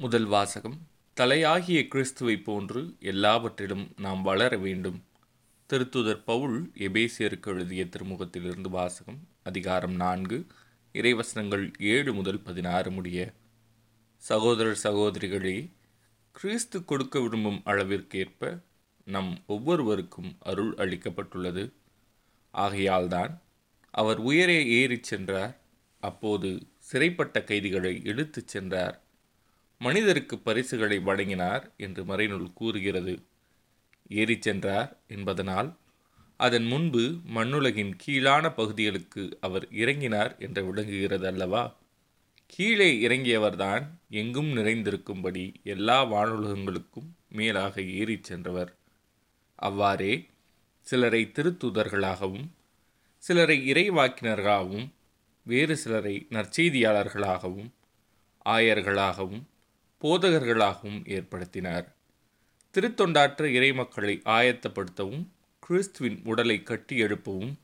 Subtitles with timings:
[0.00, 5.04] முதல் வாசகம் தலையாகிய கிறிஸ்துவைப் போன்று எல்லாவற்றிலும் நாம் வளர வேண்டும்.
[5.72, 10.46] திருத்துதர் பவுல் எபேசியருக்கு எழுதிய திருமுகத்திலிருந்து வாசகம் அதிகாரம் நான்கு
[10.92, 13.32] இறைவசனங்கள் ஏழு முதல் பதினாறு முடிய.
[14.16, 15.70] சகோதரர் சகோதரிகளே
[16.32, 18.60] கிறிஸ்து கொடுக்க விரும்பும் அளவிற்கேற்ப
[19.04, 21.72] நம் ஒவ்வொருவருக்கும் அருள் அளிக்கப்பட்டுள்ளது.
[22.54, 23.38] ஆகையால்தான்
[23.90, 25.60] அவர் உயரே ஏறிச் சென்றார்
[26.00, 29.00] அப்போது சிறைப்பட்ட கைதிகளை இழுத்துச் சென்றார்.
[29.80, 33.14] மனிதருக்கு பரிசுகளை வழங்கினார் என்று மறைநூல் கூறுகிறது.
[34.10, 35.76] ஏறிச் சென்றார் என்பதனால்
[36.36, 37.02] அதன் முன்பு
[37.34, 41.76] மண்ணுலகின் கீழான பகுதிகளுக்கு அவர் இறங்கினார் என்று விளங்குகிறது அல்லவா
[42.46, 48.72] கீழே இறங்கியவர்தான் எங்கும் நிறைந்திருக்கும்படி எல்லா வானுலகங்களுக்கும் மேலாக ஏறிச் சென்றவர்.
[49.54, 50.28] அவ்வாறே
[50.86, 52.46] சிலரை திருத்துதர்களாகவும்
[53.18, 54.88] சிலரை இறைவாக்கினர்களாகவும்
[55.46, 57.70] வேறு சிலரை நற்செய்தியாளர்களாகவும்
[58.46, 59.42] ஆயர்களாகவும்
[60.00, 61.86] போதகர்களாகவும் ஏற்படுத்தினார்.
[62.74, 65.26] திருத்தொண்டாற்ற இறைமக்களை ஆயத்தப்படுத்தவும்
[65.60, 67.54] கிறிஸ்துவின் உடலை கட்டி எழுப்பவும்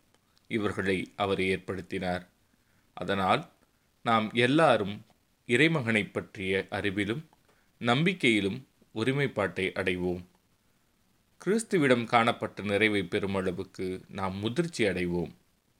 [0.49, 2.27] இவர்களை அவர் ஏற்படுத்தினார்.
[2.95, 3.49] அதனால்
[4.03, 5.05] நாம் எல்லாரும்
[5.47, 7.23] இறைமகனை பற்றிய அறிவிலும்
[7.81, 10.25] நம்பிக்கையிலும் ஒருமைப்பாட்டை அடைவோம்.
[11.39, 15.31] கிறிஸ்துவிடம் காணப்பட்ட நிறைவை பெறுமளவுக்கு நாம் முதிர்ச்சி அடைவோம்.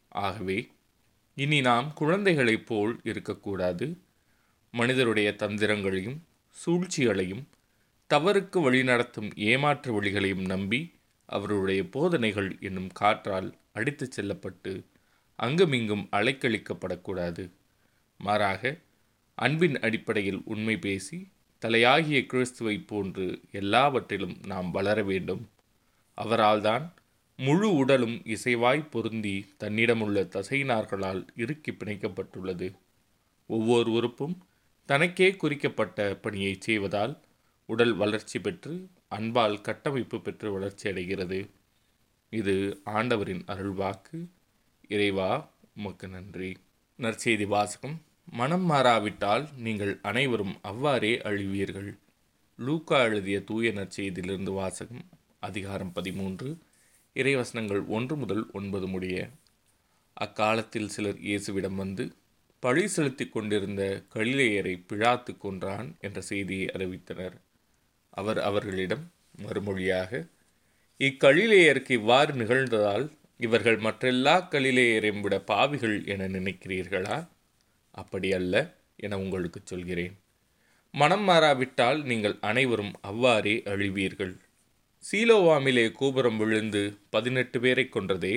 [0.09, 0.69] ஆகவே
[1.35, 3.99] இனி நாம் குழந்தைகளைப் போல் இருக்கக்கூடாது.
[4.73, 6.19] மனிதருடைய தந்திரங்களையும்
[6.65, 7.45] சூழ்ச்சிகளையும்
[8.15, 10.81] தவறுக்கு வழிநடத்தும் ஏமாற்று வழிகளையும் நம்பி
[11.27, 14.73] அவருடைய போதனைகள் என்னும் காற்றால் அடித்துச் செல்லப்பட்டு
[15.37, 17.51] அங்குமிங்கும் அலைக்கழிக்கப்படக்கூடாது.
[18.19, 18.77] மாறாக
[19.35, 21.29] அன்பின் அடிப்படையில் உண்மை பேசி
[21.63, 25.49] தலையாகிய கிறிஸ்துவைப் போன்று எல்லாவற்றிலும் நாம் வளர வேண்டும்.
[26.15, 26.95] அவரால்தான்
[27.37, 32.73] முழு உடலும் இசைவாய் பொருந்தி தன்னிடமுள்ள தசைநார்களால் இறுக்கி பிணைக்கப்பட்டுள்ளது.
[33.47, 34.37] ஒவ்வொரு உறுப்பும்
[34.89, 37.15] தனக்கே குறிக்கப்பட்ட பணியை செய்வதால்
[37.69, 41.51] உடல் வளர்ச்சி பெற்று அன்பால் கட்டமைப்பு பெற்று வளர்ச்சியடைகிறது
[42.31, 44.19] இது ஆண்டவரின் அருள்வாக்கு.
[44.89, 45.31] இறைவா
[45.75, 46.57] உமக்கு நன்றி.
[46.99, 47.97] நற்செய்தி வாசகம்.
[48.33, 51.91] மனம் மாறாவிட்டால் நீங்கள் அனைவரும் அவ்வாறே அழிவீர்கள்.
[52.59, 55.05] லூக்கா எழுதிய தூய நற்செய்தியிலிருந்து வாசகம்
[55.41, 56.59] அதிகாரம் பதிமூன்று.
[57.15, 59.31] இறைவசனங்கள் ஒன்று முதல் ஒன்பது முடிய.
[60.17, 62.05] அக்காலத்தில் சிலர் இயேசுவிடம் வந்து
[62.61, 67.37] பழி செலுத்தி கொண்டிருந்த கலிலேயரை பிழாத்து கொன்றான் என்ற செய்தியை அறிவித்தனர்.
[68.11, 69.13] அவர் அவர்களிடம்
[69.43, 70.27] மறுமொழியாக
[71.01, 73.07] இக்கலிலேயருக்கு இவ்வாறு நிகழ்ந்ததால்
[73.37, 77.29] இவர்கள் மற்றெல்லா கலிலேயரையும் விட பாவிகள் என நினைக்கிறீர்களா?
[77.91, 80.15] அப்படி அல்ல என உங்களுக்கு சொல்கிறேன்.
[80.95, 84.35] மனம் மாறாவிட்டால் நீங்கள் அனைவரும் அவ்வாறே அழிவீர்கள்.
[85.05, 88.35] சீலோவாமிலே கோபுரம் விழுந்து பதினெட்டு பேரை கொன்றதே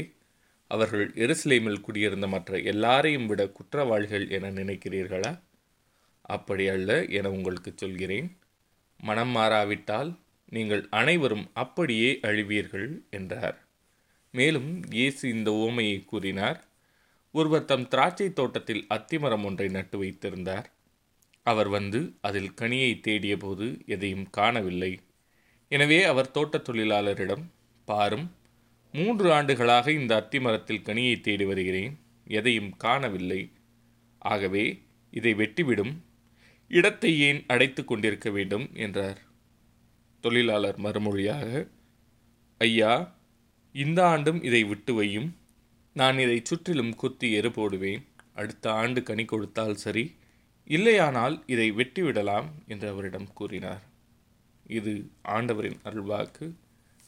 [0.72, 5.31] அவர்கள் எருசலேமில் குடியிருந்த மற்ற எல்லாரையும் விட குற்றவாளிகள் என நினைக்கிறீர்களா?
[6.22, 8.38] அப்படி அல்ல என உங்களுக்கு சொல்கிறேன்.
[9.00, 10.12] மனம் மாறாவிட்டால்
[10.50, 13.58] நீங்கள் அனைவரும் அப்படியே அழிவீர்கள் என்றார்.
[14.34, 16.59] மேலும் இயேசு இந்த ஓமையை கூறினார்.
[17.31, 20.68] ஒருவர் தம் திராட்சை தோட்டத்தில் அத்திமரம் ஒன்றை நட்டு வைத்திருந்தார்.
[21.46, 25.00] அவர் வந்து அதில் கனியை தேடிய போது எதையும் காணவில்லை.
[25.72, 27.46] எனவே அவர் தோட்டத் தொழிலாளரிடம்
[27.85, 28.28] பாரும்
[28.92, 32.00] மூன்று ஆண்டுகளாக இந்த அத்திமரத்தில் கனியை தேடி வருகிறேன்.
[32.28, 33.52] எதையும் காணவில்லை.
[34.18, 35.94] ஆகவே இதை வெட்டிவிடும்.
[36.68, 38.70] இடத்தை ஏன் அடைத்து கொண்டிருக்க வேண்டும்?
[38.74, 39.22] என்றார்.
[40.22, 41.68] தொழிலாளர் மறுமொழியாக
[42.58, 43.16] ஐயா
[43.74, 45.32] இந்த ஆண்டும் இதை விட்டு வையும்.
[45.94, 48.06] நான் இதை சுற்றிலும் குத்தி எரு போடுவேன்.
[48.34, 50.16] அடுத்த ஆண்டு கனி கொடுத்தால் சரி.
[50.66, 53.82] இல்லையானால் இதை வெட்டிவிடலாம் என்று அவரிடம் கூறினார்.
[54.68, 56.52] இது ஆண்டவரின் அருள்வாக்கு.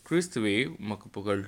[0.09, 1.45] கிறிஸ்துவே உமக்கு புகழ்.